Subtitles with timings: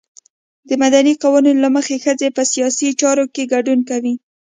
[0.67, 4.13] د مدني قوانینو له مخې ښځې په سیاسي چارو کې ګډون کوي.